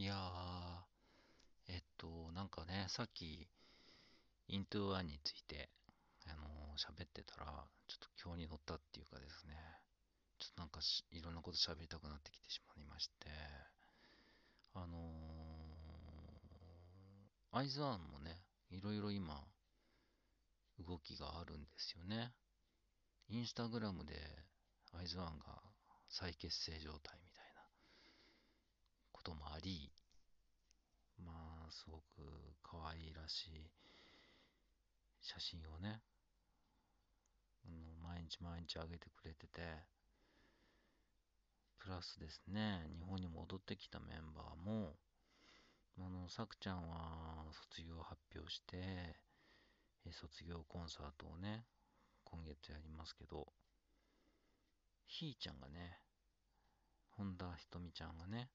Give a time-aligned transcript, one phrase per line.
[0.00, 3.46] いやー、えっと、なんかね、さっき、
[4.48, 5.68] イントゥワンについて、
[6.24, 7.44] あのー喋ってたら、
[7.86, 9.52] ちょっと今日に乗ったっていうかですね、
[10.38, 10.80] ちょっとなんか
[11.12, 13.28] いろんなこと喋りたくなってきてしまいまして、
[14.72, 18.40] あのー、アイズワンもね、
[18.70, 19.44] いろいろ今、
[20.78, 22.32] 動きがあるんですよね。
[23.28, 24.14] インスタグラムで、
[24.98, 25.60] アイズワンが
[26.08, 27.49] 再結成状態みたいな。
[29.20, 29.90] こともあり、
[31.22, 31.32] ま
[31.68, 32.02] あ、すごく
[32.62, 33.70] 可愛らしい
[35.20, 36.00] 写真をね、
[37.66, 39.60] あの毎日毎日上げてくれてて、
[41.78, 44.96] プラスですね、日本に戻ってきたメンバーも、
[45.98, 49.20] あの、さくちゃんは卒業発表して、
[50.12, 51.66] 卒業コンサートをね、
[52.24, 53.46] 今月やりますけど、
[55.06, 55.98] ひーちゃんがね、
[57.10, 58.48] 本田ひとみちゃんがね、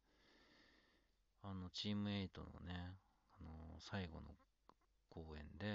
[1.48, 2.98] あの、チーム8のね、
[3.40, 4.36] あの、最後の
[5.10, 5.68] 公演で、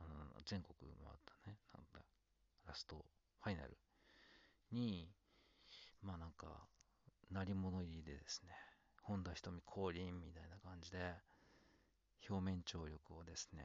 [0.00, 2.04] あの、全国回ったね、なんだ、
[2.66, 3.04] ラスト、
[3.40, 3.78] ファイナル
[4.72, 5.08] に、
[6.02, 6.66] まあなんか、
[7.30, 8.50] 鳴り物入りでですね、
[9.02, 11.14] 本田瞳降臨みたいな感じで、
[12.28, 13.62] 表面張力をですね、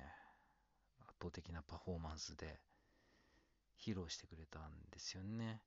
[1.00, 2.60] 圧倒的なパフォーマンスで
[3.82, 5.64] 披露してくれたんですよね。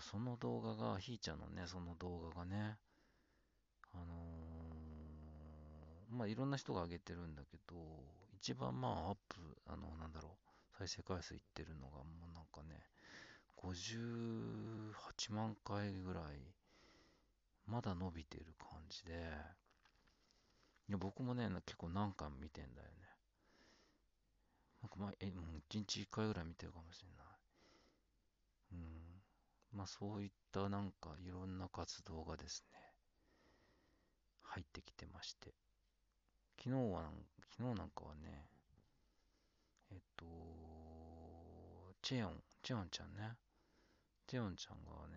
[0.00, 2.76] その動画が、ひーちゃんのね、その動画がね、
[3.94, 7.76] あのーまあいろんな人が上げてるんだけど、
[8.34, 10.36] 一番まあアップ、あの、なんだろ
[10.74, 12.80] う、再生回数いってるのがもうなんかね、
[13.56, 16.24] 58万回ぐらい、
[17.66, 19.12] まだ伸びてる感じで、
[20.88, 22.94] いや僕もね、結構何回も見てんだよね。
[24.82, 27.26] なんかまあ、え、もう1日1回ぐらい見てるかもしれない。
[28.72, 29.22] うん。
[29.72, 32.78] まあそういったなんかいろんな活動がですね、
[34.50, 35.54] 入ってきてまして。
[36.58, 37.08] 昨日は、
[37.56, 38.46] 昨日なんかはね、
[39.92, 40.26] えっと、
[42.02, 43.36] チェヨン、チェヨンちゃんね。
[44.26, 45.16] チェヨンちゃんがね、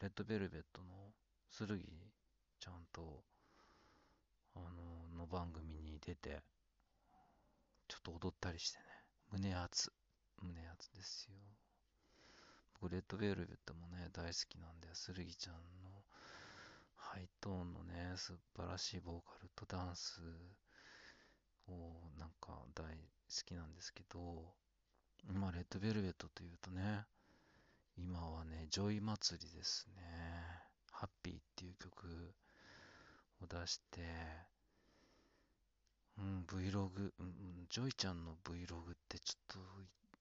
[0.00, 1.12] レッドベルベットの
[1.50, 1.80] 剣
[2.60, 3.24] ちゃんと、
[4.54, 6.42] あの、の番組に出て、
[7.88, 8.84] ちょっと踊ったりしてね、
[9.32, 9.90] 胸熱、
[10.42, 11.36] 胸熱ですよ。
[12.80, 16.02] 僕、レッドベルベットもね、大好きなんで、剣ちゃんの
[17.12, 20.22] ハイトーンのね、素晴らしいボーカルとダンス
[21.68, 22.90] をなんか大好
[23.44, 24.54] きなんですけど、
[25.26, 27.04] まあ、 Red Velvet というとね、
[27.98, 30.02] 今はね、ジョイ祭りですね。
[30.90, 32.32] ハッピーっていう曲
[33.42, 34.00] を出して、
[36.16, 39.60] うん、Vlog、うん、ジョイちゃんの Vlog ってちょっ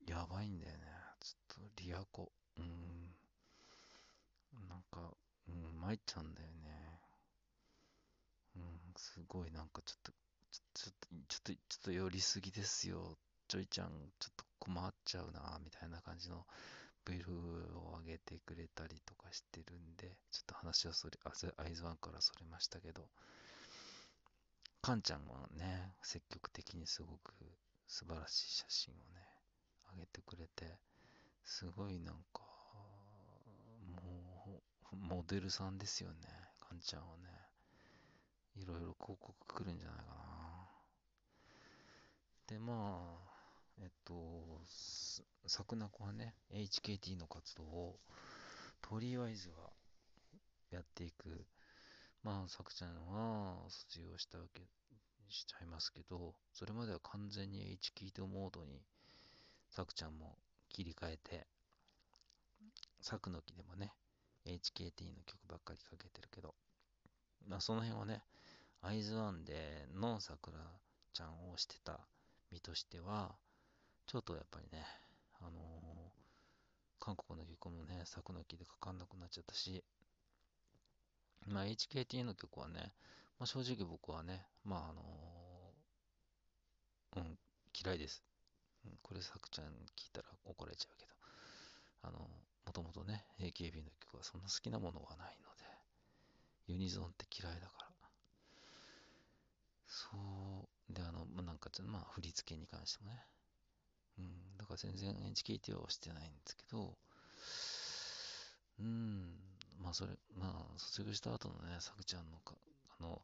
[0.05, 0.79] とやばいんだよね。
[1.21, 2.33] ちょっとリアコ。
[2.57, 3.15] うん、
[4.67, 5.15] なんか、
[5.47, 6.60] うん、参っちゃうんだよね。
[8.97, 10.11] すごいなんかちょっと、
[10.73, 13.17] ちょっと、ちょっと、ちょっと寄りすぎですよ。
[13.47, 16.45] ジョイちゃん、ちょっと困っちゃうな、みたいな感じの
[17.05, 21.17] Vlog を上げてくれたりとかしてるんで、ちょっと話はそれ、
[21.57, 23.09] アイズワンからそれましたけど、
[24.81, 27.33] カンちゃんはね、積極的にすごく
[27.87, 29.21] 素晴らしい写真をね、
[29.93, 30.79] 上げてくれて、
[31.43, 32.41] すごいなんか、
[34.01, 36.17] もう、モデルさんですよね、
[36.59, 37.40] カンちゃんはね。
[38.55, 40.21] いろいろ広告来るんじゃないかな。
[42.47, 43.31] で、まあ、
[43.81, 44.13] えっと、
[45.47, 47.99] さくなこはね、HKT の活動を、
[48.81, 49.69] とりあえずは
[50.69, 51.45] やっていく。
[52.23, 54.61] まあ、さくちゃんは卒業したわけ、
[55.29, 58.83] しちゃいますけど、それまでは完全に HKT モードに、
[59.71, 60.37] さくちゃんも
[60.69, 61.47] 切り替えて、
[63.01, 63.93] さくの木でもね、
[64.45, 66.53] HKT の曲ばっかりかけてるけど、
[67.47, 68.21] まあその辺はね、
[68.83, 70.57] アイズワンでのさくら
[71.13, 71.99] ちゃんをしてた
[72.51, 73.35] 身としては、
[74.07, 74.83] ちょっとやっぱりね、
[75.39, 75.61] あのー、
[76.99, 79.83] 韓国の曲もね、作の木でかかんなくなっちゃったし、
[81.45, 82.91] まあ HKT の曲はね、
[83.37, 87.37] まあ、正直僕はね、まああのー、うん、
[87.79, 88.23] 嫌いです。
[88.85, 89.73] うん、これさくちゃん聞い
[90.11, 91.11] たら怒られちゃうけど、
[92.01, 92.27] あの、
[92.65, 97.90] もともとね、AKB の曲はそんな好きなものはないので、ユニゾンって嫌いだから。
[99.93, 100.07] そ
[100.89, 103.25] う、で、あの、なんか、まあ、振り付けに関してもね。
[104.19, 106.95] うん、だから全然 HKT はしてないんですけど、
[108.79, 109.35] うん、
[109.83, 112.55] まあ、それ、まあ、卒業した後のね、さくちゃんのか、
[112.99, 113.21] あの、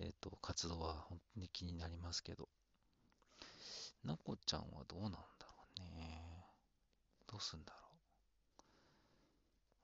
[0.00, 2.48] えっ、ー、と、活動は本当に気になりますけど、
[4.02, 5.24] なこちゃんはどうなんだろ
[5.76, 6.44] うね。
[7.30, 7.78] どうすんだろ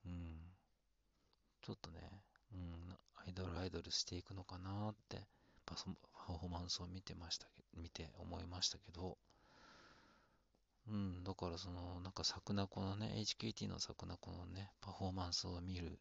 [0.06, 0.08] う。
[0.08, 0.40] うん。
[1.62, 2.00] ちょっとね、
[2.52, 5.18] うん、アイドルアイドルしていくのかなって
[5.66, 9.16] パフォーマンスを見てましたけ見て思いましたけど
[10.88, 15.98] うんだからそのなんかサクナコのね HKT のサクナコのねパフォーマンスを見る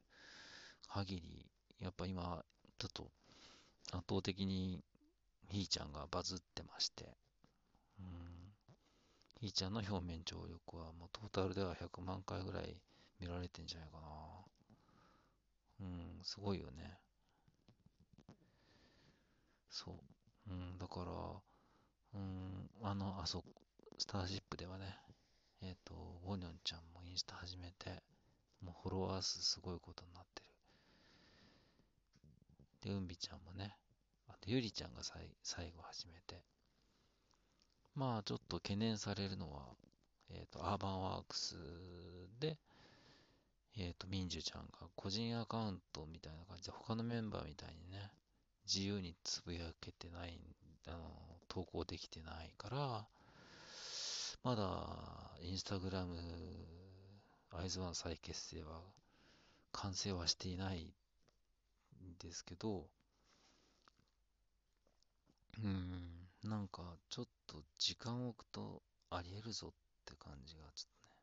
[0.89, 1.45] 限り
[1.79, 2.43] やっぱ今
[2.77, 3.09] ちょっと
[3.91, 4.83] 圧倒的に
[5.49, 7.05] ひーちゃんがバズってまして
[7.99, 8.05] うん
[9.39, 12.75] ひーちゃんの表面張力はもうトータルでは100万回ぐらい
[13.19, 14.43] 見られてんじゃないかな
[15.81, 16.97] うん、すごいよね。
[19.73, 20.51] そう。
[20.51, 23.43] うん、だから、うん、あの、あそ、
[23.97, 24.95] スターシップではね、
[25.63, 25.95] えっ、ー、と、
[26.27, 28.03] ウォニョンちゃんもインスタ始めて、
[28.61, 30.43] もうフォロワー数すごいことになって
[32.83, 32.89] る。
[32.91, 33.75] で、うんびちゃんもね、
[34.27, 36.43] あとゆりちゃんが最最後始めて、
[37.95, 39.65] まあちょっと懸念されるのは、
[40.29, 41.55] えっ、ー、と、アーバンワークス
[42.39, 42.57] で、
[43.75, 48.11] えっ、ー、と、ミンジュちゃんが個人アカウントみたいな感じで、他のメンバーみたいにね、
[48.65, 50.39] 自由につぶやけてない、
[50.87, 50.97] あの、
[51.47, 53.07] 投稿できてないから、
[54.43, 56.17] まだ、インスタグラム、
[57.51, 58.81] アイズワン再結成は、
[59.71, 62.87] 完成はしていないんですけど、
[65.63, 69.73] うん、なんか、ちょっと時間を置くとあり得るぞっ
[70.05, 71.15] て感じがちょっとね、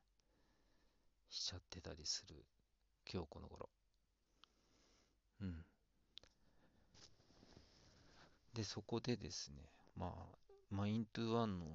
[1.30, 2.44] しちゃってたりする
[3.12, 3.68] 今日この頃。
[5.40, 5.64] うん。
[8.54, 9.56] で、そこでですね、
[9.96, 10.36] まあ、
[10.70, 11.66] マイントゥワンの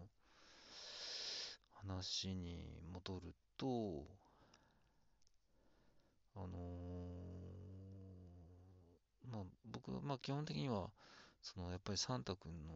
[1.72, 4.04] 話に戻ると、
[6.36, 10.90] あのー、まあ、僕、まあ、基本的には、
[11.42, 12.74] その、やっぱりサンタ君の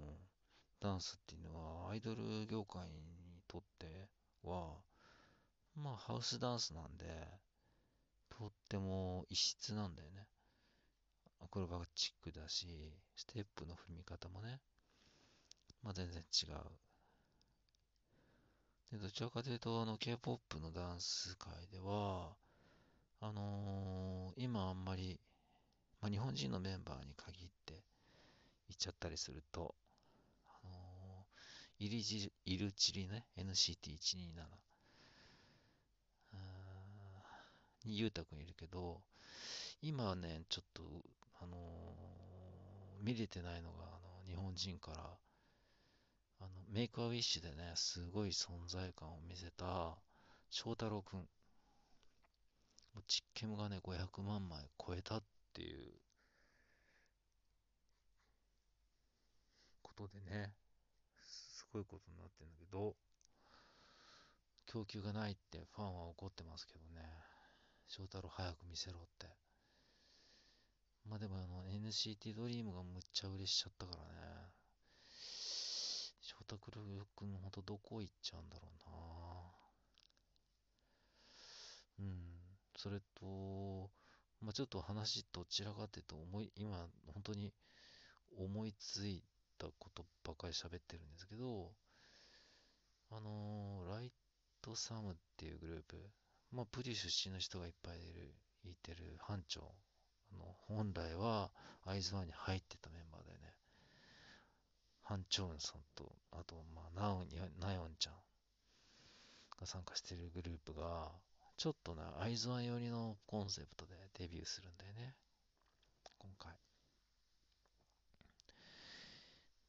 [0.80, 4.08] ダンスっていうのは、アイドル業界にとって
[4.44, 4.76] は、
[5.76, 7.28] まあ、ハウスダンスなんで、
[8.30, 10.28] とっても異質なんだよね。
[11.42, 12.68] アクロバチックだし、
[13.16, 14.60] ステップの踏み方もね、
[15.84, 16.56] まあ全然違う。
[18.92, 22.36] で、どちらかというと、あの、K-POP のダンス界では、
[23.22, 25.20] あのー、今あんまり、
[26.02, 27.80] まあ、日本人のメンバーに限って言
[28.74, 29.76] っちゃったりすると、
[30.48, 34.70] あのー、イルチイルチリね、NCT127。
[37.86, 39.02] にゆうたくんいるけど、
[39.82, 40.84] 今はね、ちょっと、
[41.40, 45.18] あのー、見れてないのが、あの、日本人から、
[46.40, 49.98] あの、メイクアウィッシュでね、すごい存在感を見せた、
[50.50, 51.28] 翔太郎くん。
[53.08, 55.94] チッケムがね、500万枚超えたっていう
[59.82, 60.54] ことでね、
[61.26, 62.96] すごいことになってるんだけど、
[64.66, 67.02] 供給がないってファンは怒ってますけどね。
[67.88, 69.28] 翔太郎早く見せろって。
[71.10, 74.50] まあでもあの NCT ドリームがむっちゃ嬉しちゃったからね。
[76.22, 78.68] 翔太郎くんほんとどこ行っちゃうんだろ
[81.98, 82.06] うな。
[82.06, 82.40] うん。
[82.78, 83.90] それと、
[84.42, 87.54] まあちょっと話どちらかっていうと思い、今本当に
[88.38, 89.24] 思いつい
[89.58, 91.72] たことばかり喋ってるんですけど、
[93.10, 94.12] あのー、ライ
[94.62, 95.98] トサムっていうグループ、
[96.52, 99.74] まあ、プリ出身の人がいっぱいいる、いてる班長。
[100.34, 101.52] あの、本来は、
[101.86, 103.54] アイズワンに入ってたメンバーだよね。
[105.04, 107.28] ハンチョウンさんと、あと、まあ、ナオン、
[107.60, 108.14] ナヨンちゃん
[109.60, 111.12] が参加してるグループが、
[111.58, 115.16] ちょっとね、アイズワン寄りのコンセプトでデビューするんだよね。
[116.18, 116.54] 今回。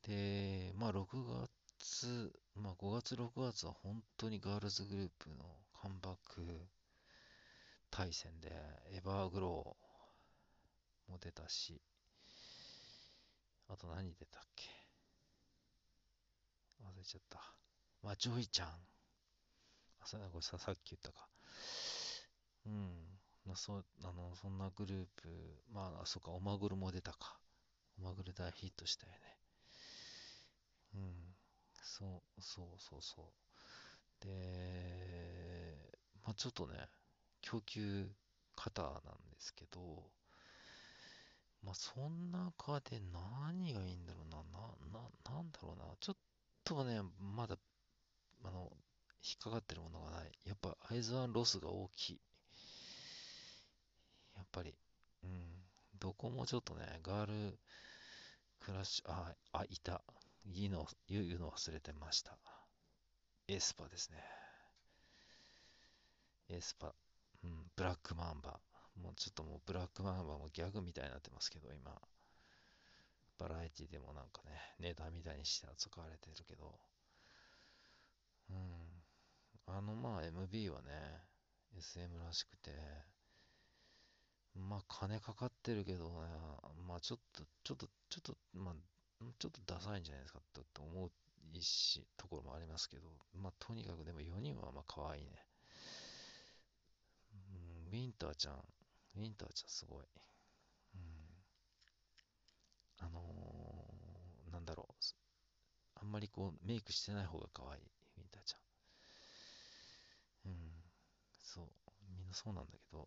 [0.03, 1.07] で、まあ、6
[1.79, 5.37] 月、まあ、5月、6月は本当にガールズグループの
[5.81, 6.69] カムバック
[7.91, 8.51] 大戦で
[8.93, 9.90] エバーグロー
[11.11, 11.83] も出たし、
[13.69, 14.65] あと何出たっけ？
[16.83, 17.41] 忘れちゃった。
[18.03, 18.69] まあ、ジョイちゃん。
[18.69, 21.29] あ、それこれささっき言ったか。
[22.67, 23.21] うん。
[23.45, 25.29] まあ、そうあのそんなグループ、
[25.73, 27.39] まあ、あ、そうか、オマグルも出たか。
[27.99, 29.19] オマグル大ヒットしたよね。
[30.95, 31.37] うん。
[31.83, 33.33] そう、そうそうそ
[34.23, 34.27] う。
[34.27, 35.77] で、
[36.25, 36.75] まあ、ちょっとね、
[37.43, 38.09] 供給
[38.57, 39.01] 型なんで
[39.39, 40.11] すけど、
[41.63, 46.17] まあ、そん中で何がいいんだろうな、な、な、なんだろうな、ちょっ
[46.65, 47.57] とね、まだ、
[48.45, 48.71] あの、
[49.23, 50.33] 引っかかってるものがない。
[50.47, 52.21] やっぱ、アイズワンロスが大きい。
[54.37, 54.75] やっぱり、
[55.23, 55.63] うん、
[55.99, 57.59] どこもちょっとね、ガール
[58.61, 60.03] クラッシュ、あ、あ、いた。
[60.47, 62.39] 言うの、言うの忘れてました。
[63.49, 64.19] エスパですね。
[66.49, 66.95] エスパ、
[67.45, 68.59] うん、ブラックマンバ。
[69.03, 71.93] もうちょっともうブラックマンバもギャグみたいになってますけど、今。
[73.41, 76.79] バラエティでもなんかね、ネタみたいにして扱われてるけど、
[78.51, 78.57] うん。
[79.67, 81.25] あのまあ MB はね、
[81.79, 82.71] SM らしくて、
[84.55, 86.29] まあ金かかってるけどね、
[86.87, 88.75] まあちょっと、ちょっと、ちょっと、まあ、
[89.39, 95.31] ちょっとダサいんじゃないですかと思うし、ところもありますけど、まあとにかくでも4人はまあ可愛いね。
[97.33, 98.55] うん、ウィンターちゃん、
[99.17, 100.05] ウィンターちゃんすごい。
[100.95, 101.01] うん、
[102.99, 104.95] あのー、なんだろう。
[106.03, 110.53] あんまりこうメイクしてない方が可愛い、ウィンターちゃん。
[110.53, 110.57] うん、
[111.43, 111.65] そう、
[112.17, 113.07] みんなそうなんだけど、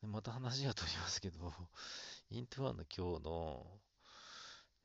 [0.00, 1.52] でまた話が飛びますけど、
[2.30, 3.80] イントワンの今日の、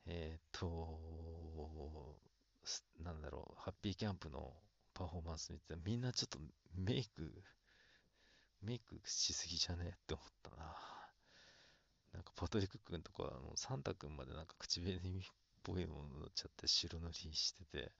[0.04, 2.20] えっ、と、
[3.00, 4.54] なんだろう、ハッピーキャンプの
[4.92, 6.38] パフォーマンス見てみんなちょっと
[6.74, 7.42] メイク、
[8.66, 9.92] メイクしすぎじゃね？
[9.94, 10.74] って思ったな。
[12.12, 15.00] なんかパトリック君とか、もうサンタ君までなんか口紅っ
[15.62, 17.92] ぽいもの塗っちゃって白塗りしてて、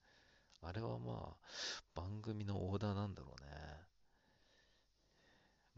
[0.63, 1.37] あれはまあ、
[1.95, 3.51] 番組のオーダーなんだろうね。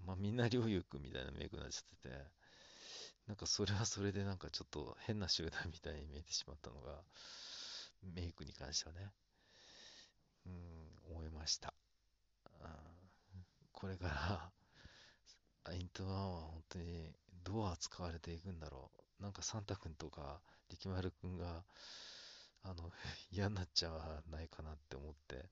[0.07, 2.15] まあみんなりょうゆくんみたいなメイクになっちゃってて、
[3.27, 7.03] なんかそれはそれでなんかちょっと変な集団みたいに見えてしまったのが、
[8.15, 9.11] メイクに関してはね、
[10.47, 11.75] うん、思いました。
[13.73, 14.51] これから
[15.73, 17.13] イントワンは本当に
[17.45, 19.23] どう扱われていくんだろう。
[19.23, 21.65] なんかサンタ君とか力丸君が、
[22.63, 22.91] あの、
[23.31, 25.49] 嫌になっちゃわないかなって思って、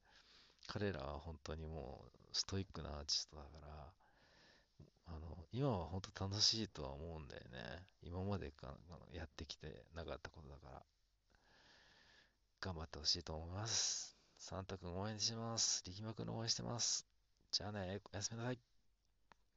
[0.66, 3.92] 彼らは本当にもうストイックなアーティストだから、
[5.06, 7.86] あの、今は本当楽しいとは思うんだよね。
[8.02, 8.76] 今までか
[9.12, 10.86] やってきてなかったことだから。
[12.60, 14.16] 頑張ってほしいと思います。
[14.38, 15.82] サンタ君応援します。
[15.84, 17.06] 力くん応援してます。
[17.50, 18.75] じゃあね、おやすみなさい。